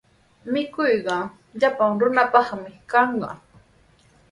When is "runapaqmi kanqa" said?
2.01-3.31